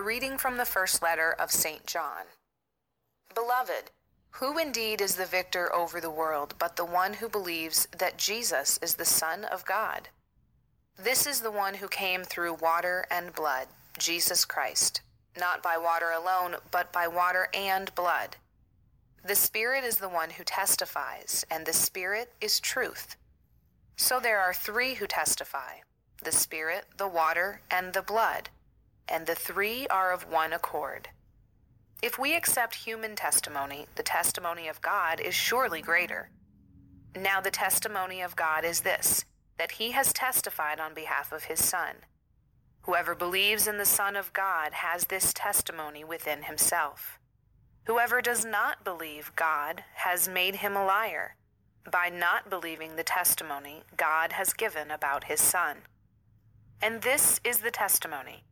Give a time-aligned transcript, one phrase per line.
[0.00, 1.84] A reading from the first letter of St.
[1.84, 2.24] John.
[3.34, 3.90] Beloved,
[4.30, 8.78] who indeed is the victor over the world but the one who believes that Jesus
[8.80, 10.08] is the Son of God?
[10.96, 13.66] This is the one who came through water and blood,
[13.98, 15.02] Jesus Christ,
[15.38, 18.36] not by water alone, but by water and blood.
[19.22, 23.16] The Spirit is the one who testifies, and the Spirit is truth.
[23.96, 25.80] So there are three who testify
[26.24, 28.48] the Spirit, the water, and the blood,
[29.10, 31.08] and the three are of one accord.
[32.02, 36.30] If we accept human testimony, the testimony of God is surely greater.
[37.14, 39.24] Now, the testimony of God is this
[39.58, 41.96] that he has testified on behalf of his Son.
[42.82, 47.18] Whoever believes in the Son of God has this testimony within himself.
[47.84, 51.36] Whoever does not believe God has made him a liar
[51.90, 55.78] by not believing the testimony God has given about his Son.
[56.80, 58.44] And this is the testimony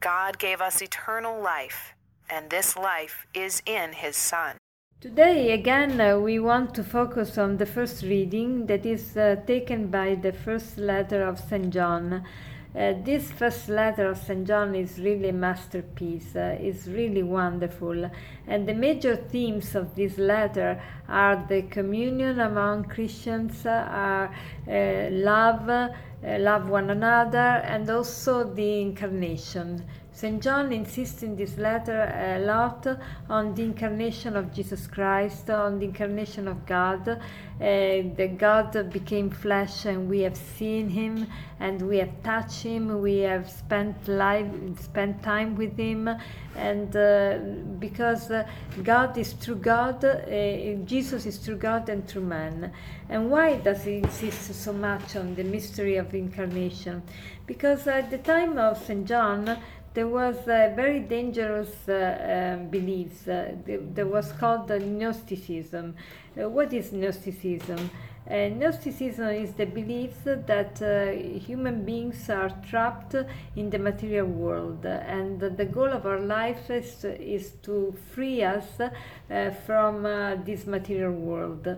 [0.00, 1.94] God gave us eternal life
[2.28, 4.56] and this life is in his Son.
[5.00, 9.88] Today, again, uh, we want to focus on the first reading that is uh, taken
[9.88, 11.70] by the first letter of St.
[11.70, 12.24] John.
[12.76, 14.46] Uh, this first letter of St.
[14.46, 18.10] John is really a masterpiece, uh, it's really wonderful.
[18.46, 24.34] And the major themes of this letter are the communion among Christians, uh, are
[24.68, 25.90] uh, love,
[26.22, 29.82] love one another, and also the incarnation.
[30.16, 30.42] St.
[30.42, 32.86] John insists in this letter a lot
[33.28, 37.20] on the incarnation of Jesus Christ, on the incarnation of God.
[37.58, 41.26] Uh, that God became flesh and we have seen him
[41.58, 44.46] and we have touched him, we have spent life,
[44.78, 46.06] spent time with him,
[46.54, 47.38] and uh,
[47.78, 48.46] because uh,
[48.82, 52.72] God is true God, uh, Jesus is true God and true man.
[53.08, 57.02] And why does he insist so much on the mystery of incarnation?
[57.46, 59.06] Because at the time of St.
[59.06, 59.56] John,
[59.96, 63.26] there was a very dangerous uh, um, beliefs.
[63.26, 65.96] Uh, there was called the Gnosticism.
[66.38, 67.90] Uh, what is Gnosticism?
[68.28, 73.14] Uh, Gnosticism is the belief that uh, human beings are trapped
[73.54, 78.80] in the material world, and the goal of our life is, is to free us
[78.80, 80.02] uh, from
[80.44, 81.68] this material world.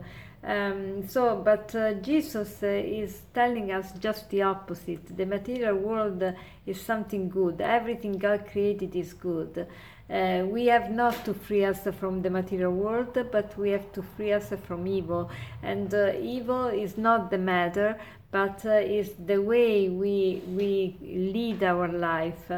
[0.43, 5.17] Um, so, but uh, Jesus uh, is telling us just the opposite.
[5.17, 6.33] The material world uh,
[6.65, 7.61] is something good.
[7.61, 9.67] Everything God created is good.
[10.11, 14.03] Uh, we have not to free us from the material world, but we have to
[14.03, 15.31] free us from evil.
[15.63, 17.99] And uh, evil is not the matter,
[18.31, 22.51] but uh, is the way we we lead our life.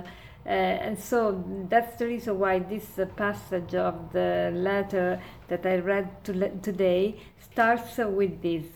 [0.51, 5.77] Uh, and so that's the reason why this uh, passage of the letter that I
[5.77, 7.21] read to today
[7.53, 8.67] starts with this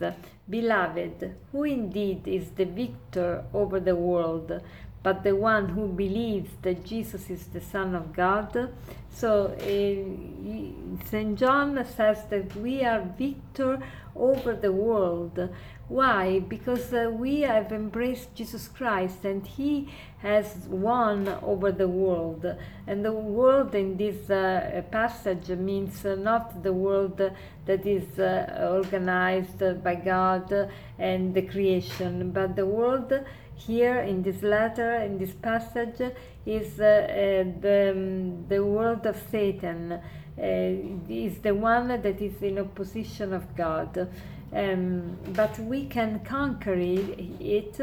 [0.49, 4.61] Beloved, who indeed is the victor over the world,
[5.03, 8.71] but the one who believes that Jesus is the Son of God.
[9.11, 11.37] So uh, St.
[11.37, 13.81] John says that we are victor
[14.15, 15.49] over the world.
[15.89, 16.41] Why?
[16.41, 22.47] Because uh, we have embraced Jesus Christ and He has won over the world.
[22.87, 27.21] And the world in this uh, passage means uh, not the world
[27.67, 33.12] that is uh, organized by God and the creation, but the world
[33.55, 36.00] here in this letter, in this passage,
[36.47, 40.00] is uh, uh, the, um, the world of Satan.
[40.37, 44.09] is the one that is in opposition of God.
[44.54, 47.81] Um, but we can conquer it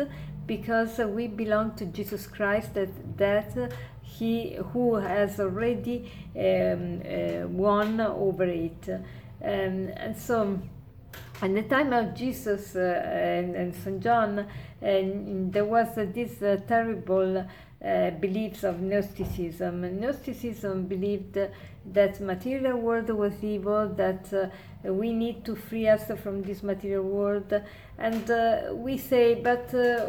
[0.47, 7.99] because we belong to Jesus Christ that, that he who has already um, uh, won
[7.99, 8.89] over it
[9.43, 10.59] um, and so
[11.41, 13.99] at the time of Jesus uh, and, and St.
[13.99, 14.45] John,
[14.79, 16.37] and there was uh, this
[16.67, 17.37] terrible
[17.83, 19.99] uh, beliefs of Gnosticism.
[19.99, 21.39] Gnosticism believed
[21.93, 24.49] that material world was evil, that uh,
[24.83, 27.53] we need to free us from this material world,
[27.97, 30.07] and uh, we say, but uh,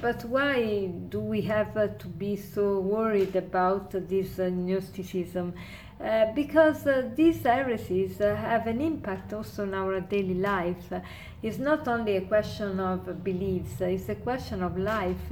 [0.00, 5.54] but why do we have uh, to be so worried about this Gnosticism?
[6.02, 10.90] Uh, because uh, these heresies uh, have an impact also on our daily life.
[11.42, 15.30] It's not only a question of beliefs, it's a question of life.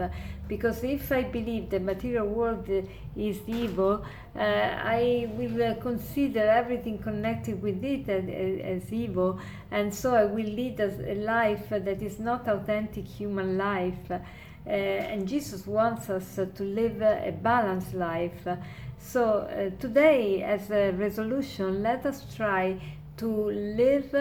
[0.48, 2.68] because if I believe the material world
[3.14, 4.02] is evil,
[4.34, 8.08] uh, I will consider everything connected with it
[8.60, 9.38] as, evil,
[9.70, 14.10] and so I will lead us a life that is not authentic human life.
[14.10, 18.46] Uh, and Jesus wants us to live a balanced life.
[18.98, 22.80] So uh, today, as a resolution, let us try
[23.16, 24.14] to live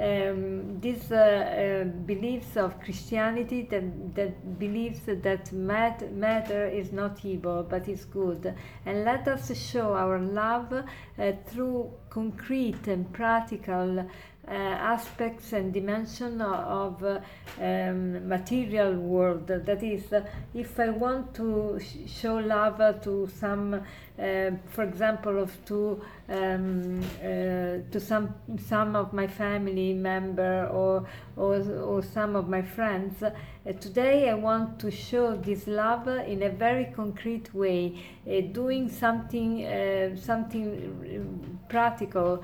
[0.00, 7.22] um, these uh, uh, beliefs of Christianity that, that believes that mat- matter is not
[7.24, 8.54] evil but is good.
[8.86, 14.06] And let us show our love uh, through concrete and practical
[14.50, 17.20] uh, aspects and dimension of uh,
[17.60, 19.46] um, material world.
[19.46, 20.24] That is, uh,
[20.54, 23.80] if I want to sh- show love to some,
[24.16, 28.34] for example, of to um, to some
[28.66, 31.06] some of my family member or
[31.36, 33.22] or, or some of my friends.
[33.80, 37.98] today, I want to show this love in a very concrete way,
[38.52, 39.66] doing something
[40.16, 42.42] something practical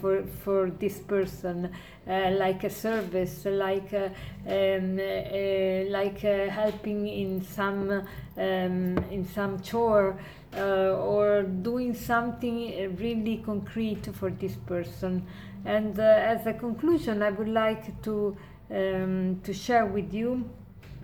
[0.00, 1.70] for for this person
[2.08, 4.08] uh, like a service, like uh,
[4.46, 8.02] um, uh, like helping in some
[8.38, 10.16] um, in some chore
[10.56, 15.26] or doing something really concrete for this person.
[15.64, 18.36] And as a conclusion, I would like to
[18.70, 20.48] um, to share with you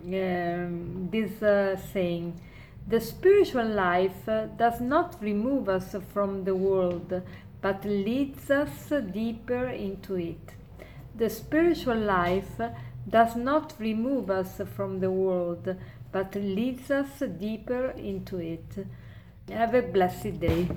[0.06, 1.38] um, this
[1.92, 2.40] saying.
[2.86, 7.22] The spiritual life uh, does not remove us from the world,
[7.62, 10.52] but leads us deeper into it.
[11.16, 12.60] The spiritual life
[13.08, 15.76] does not remove us from the world,
[16.12, 18.86] but leads us deeper into it.
[19.48, 20.68] Have a blessed day.